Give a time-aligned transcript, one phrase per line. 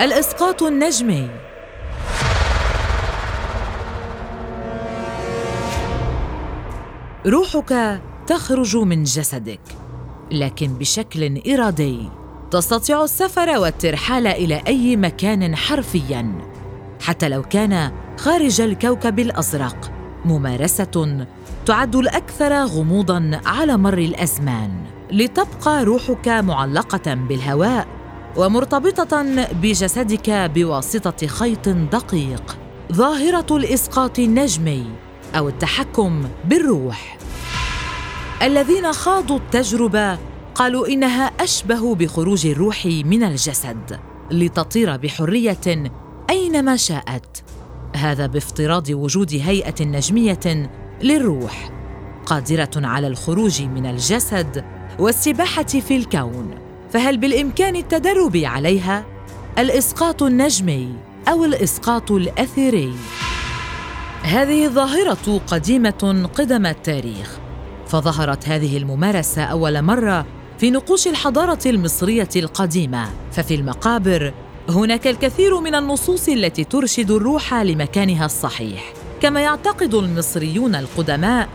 [0.00, 1.28] الإسقاط النجمي.
[7.26, 9.60] روحك تخرج من جسدك
[10.32, 12.08] لكن بشكل إرادي
[12.50, 16.32] تستطيع السفر والترحال إلى أي مكان حرفيا
[17.00, 19.90] حتى لو كان خارج الكوكب الأزرق.
[20.24, 21.26] ممارسة
[21.66, 24.70] تعد الأكثر غموضا على مر الأزمان
[25.12, 27.97] لتبقى روحك معلقة بالهواء.
[28.36, 32.58] ومرتبطة بجسدك بواسطة خيط دقيق.
[32.92, 34.86] ظاهرة الإسقاط النجمي
[35.34, 37.18] أو التحكم بالروح.
[38.42, 40.18] الذين خاضوا التجربة
[40.54, 45.90] قالوا إنها أشبه بخروج الروح من الجسد لتطير بحرية
[46.30, 47.44] أينما شاءت.
[47.96, 50.70] هذا بافتراض وجود هيئة نجمية
[51.02, 51.70] للروح
[52.26, 54.64] قادرة على الخروج من الجسد
[54.98, 56.67] والسباحة في الكون.
[56.92, 59.04] فهل بالإمكان التدرب عليها
[59.58, 60.94] الإسقاط النجمي
[61.28, 62.92] أو الإسقاط الاثيري
[64.22, 67.38] هذه الظاهرة قديمة قدم التاريخ
[67.86, 70.26] فظهرت هذه الممارسة أول مرة
[70.58, 73.08] في نقوش الحضارة المصرية القديمة.
[73.32, 74.34] ففي المقابر
[74.68, 78.92] هناك الكثير من النصوص التي ترشد الروح لمكانها الصحيح.
[79.20, 81.48] كما يعتقد المصريون القدماء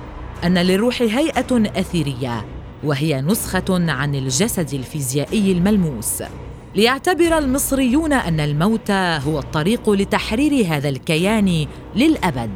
[0.43, 2.45] أن للروح هيئة اثيريه
[2.83, 6.23] وهي نسخة عن الجسد الفيزيائي الملموس.
[6.75, 12.49] ليعتبر المصريون أن الموت هو الطريق لتحرير هذا الكيان للأبد.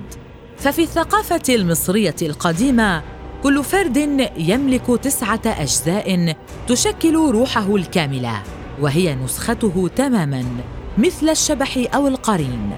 [0.58, 3.04] ففي الثقافة المصرية القديمة
[3.44, 6.36] كل فرد يملك تسعة أجزاء
[6.68, 8.44] تشكل روحه الكاملة
[8.82, 10.46] وهي نسخته تماما
[10.98, 12.72] مثل الشبح أو القرين.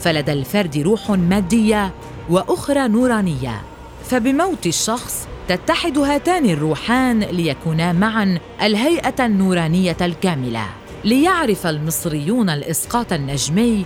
[0.00, 1.92] فلدى الفرد روح مادية
[2.30, 3.62] وأخرى نورانية
[4.04, 10.66] فبموت الشخص تتحد هاتان الروحان ليكونا معا الهيئة النورانية الكاملة
[11.04, 13.84] ليعرف المصريون الإسقاط النجمي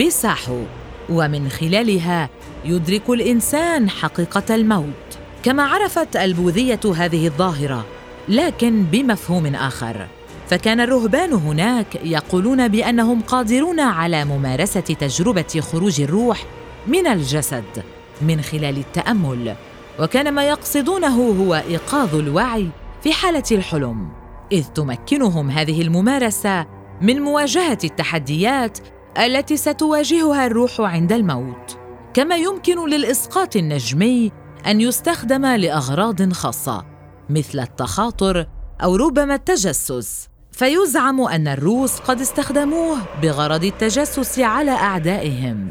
[0.00, 0.62] بساحو
[1.08, 2.28] ومن خلالها
[2.64, 5.18] يدرك الإنسان حقيقة الموت.
[5.42, 7.86] كما عرفت البوذية هذه الظاهرة
[8.28, 10.06] لكن بمفهوم آخر.
[10.48, 16.44] فكان الرهبان هناك يقولون بأنهم قادرون على ممارسة تجربة خروج الروح
[16.86, 17.84] من الجسد
[18.22, 19.56] من خلال التأمل.
[20.00, 22.68] وكان ما يقصدونه هو إيقاظ الوعي
[23.02, 24.08] في حالة الحلم
[24.52, 26.66] إذ تمكنهم هذه الممارسة
[27.00, 28.78] من مواجهة التحديات
[29.18, 31.78] التي ستواجهها الروح عند الموت.
[32.14, 34.32] كما يمكن للإسقاط النجمي
[34.66, 36.84] أن يستخدم لأغراض خاصة
[37.30, 38.46] مثل التخاطر
[38.82, 40.28] أو ربما التجسس.
[40.52, 45.68] فيزعم أن الروس قد استخدموه بغرض التجسس على أعدائهم.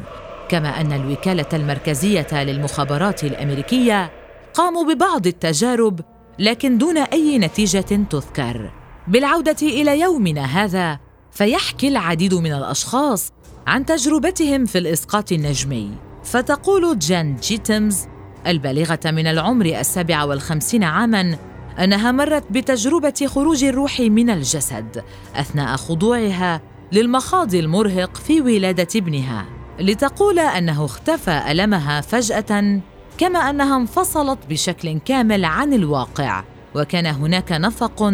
[0.48, 4.19] كما أن الوكالة المركزية للمخابرات الأمريكية
[4.54, 6.00] قاموا ببعض التجارب
[6.38, 8.70] لكن دون أي نتيجة تذكر.
[9.08, 10.98] بالعودة إلى يومنا هذا
[11.30, 13.32] فيحكي العديد من الأشخاص
[13.66, 15.90] عن تجربتهم في الإسقاط النجمي.
[16.24, 18.06] فتقول جان جيتمز
[18.46, 21.38] البالغة من العمر السابع والخمسين عاما
[21.78, 26.60] أنها مرت بتجربة خروج الروح من الجسد أثناء خضوعها
[26.92, 29.46] للمخاض المرهق في ولادة ابنها.
[29.80, 32.80] لتقول أنه اختفى ألمها فجأة
[33.20, 36.44] كما أنها انفصلت بشكل كامل عن الواقع
[36.74, 38.12] وكان هناك نفق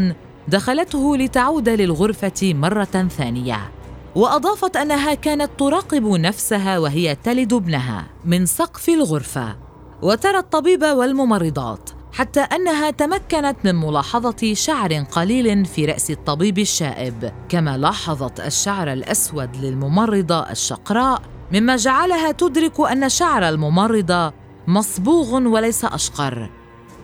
[0.49, 3.73] دخلته لتعود للغرفة مرة ثانية.
[4.15, 9.57] وأضافت أنها كانت تراقب نفسها وهي تلد ابنها من سقف الغرفة.
[10.03, 17.33] وترى الطبيب والممرضات حتى أنها تمكنت من ملاحظة شعر قليل في رأس الطبيب الشائب.
[17.49, 21.23] كما لاحظت الشعر الأسود للممرضة الشقراء
[21.53, 26.51] مما جعلها تدرك أن شعر الممرضة مصبوغ وليس أشقر.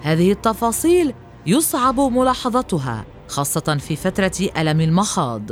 [0.02, 1.14] هذه التفاصيل
[1.46, 5.42] يصعب ملاحظتها خاصة في فترة ألم المخاض.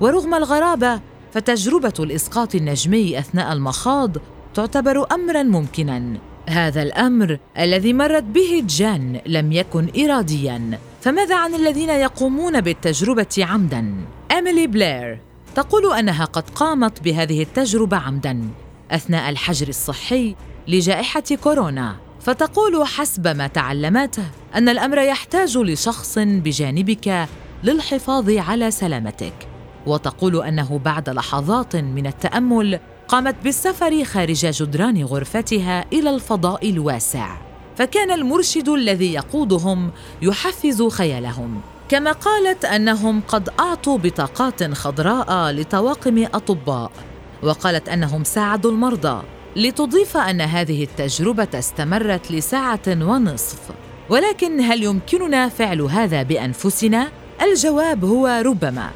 [0.00, 1.00] ورغم الغرابة
[1.32, 4.16] فتجربة الإسقاط النجمي أثناء المخاض
[4.54, 6.18] تعتبر امرا ممكنا.
[6.48, 10.78] هذا الأمر الذي مرت به جان لم يكن اراديا.
[11.00, 13.94] فماذا عن الذين يقومون بالتجربة عمدا؟
[14.32, 15.20] إيميلي بلير
[15.54, 18.48] تقول أنها قد قامت بهذه التجربة عمدا.
[18.90, 20.36] أثناء الحجر الصحي
[20.70, 21.96] لجائحة كورونا.
[22.20, 24.24] فتقول حسب ما تعلمته
[24.54, 27.28] أن الأمر يحتاج لشخص بجانبك
[27.64, 29.32] للحفاظ على سلامتك.
[29.86, 37.36] وتقول أنه بعد لحظات من التأمل قامت بالسفر خارج جدران غرفتها إلى الفضاء الواسع.
[37.76, 39.90] فكان المرشد الذي يقودهم
[40.22, 41.60] يحفز خيالهم.
[41.88, 46.92] كما قالت أنهم قد أعطوا بطاقات خضراء لطواقم أطباء.
[47.42, 49.22] وقالت أنهم ساعدوا المرضى.
[49.56, 53.60] لتضيف أن هذه التجربة استمرت لساعة ونصف.
[54.10, 57.08] ولكن هل يمكننا فعل هذا بأنفسنا؟
[57.42, 58.90] الجواب هو ربما.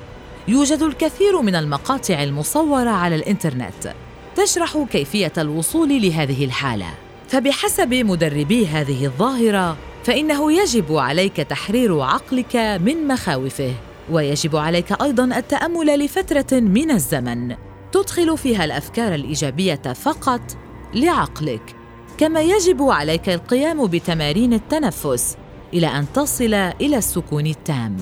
[0.48, 3.94] يوجد الكثير من المقاطع المصورة على الإنترنت
[4.36, 6.94] تشرح كيفية الوصول لهذه الحالة.
[7.28, 13.72] فبحسب مدربي هذه الظاهرة فإنه يجب عليك تحرير عقلك من مخاوفه
[14.10, 17.56] ويجب عليك أيضا التأمل لفترة من الزمن.
[17.94, 20.40] تدخل فيها الأفكار الإيجابية فقط
[20.94, 21.76] لعقلك.
[22.18, 25.36] كما يجب عليك القيام بتمارين التنفس
[25.74, 27.96] إلى أن تصل إلى السكون التام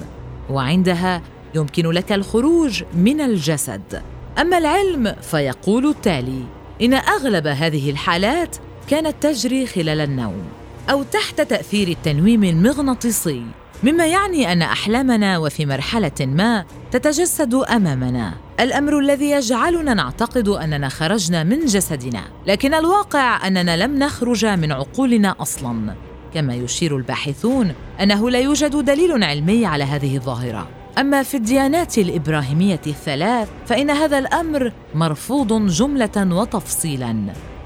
[0.51, 1.23] وعندها
[1.55, 4.03] يمكن لك الخروج من الجسد.
[4.39, 6.45] أما العلم فيقول التالي
[6.83, 8.57] إن أغلب هذه الحالات
[8.89, 10.43] كانت تجري خلال النوم
[10.91, 13.47] أو تحت تأثير التنويم المغناطيسي
[13.83, 18.35] مما يعني أن أحلامنا وفي مرحلة ما تتجسد أمامنا.
[18.63, 25.35] الأمر الذي يجعلنا نعتقد أننا خرجنا من جسدنا لكن الواقع أننا لم نخرج من عقولنا
[25.41, 25.95] أصلا.
[26.35, 30.69] كما يشير الباحثون أنه لا يوجد دليل علمي على هذه الظاهرة.
[30.99, 37.17] أما في الديانات الإبراهيمية الثلاث فإن هذا الأمر مرفوض جملة وتفصيلا.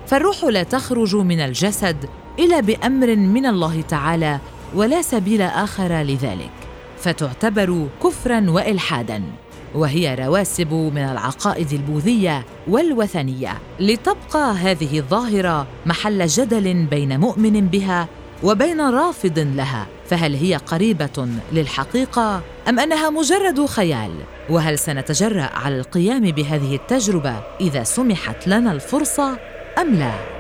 [0.07, 1.97] فالروح لا تخرج من الجسد
[2.39, 4.39] إلا بأمر من الله تعالى
[4.75, 6.51] ولا سبيل آخر لذلك.
[6.99, 9.23] فتعتبر كفرا والحادا.
[9.77, 13.59] وهي رواسب من العقائد البوذية والوثنية.
[13.81, 18.09] لتبقى هذه الظاهرة محل جدل بين مؤمن بها
[18.43, 24.11] وبين رافض لها فهل هي قريبة للحقيقة أم أنها مجرد خيال؟
[24.51, 29.39] وهل سنتجرأ على القيام بهذه التجربة إذا سمحت لنا الفرصة
[29.79, 30.36] أم لا؟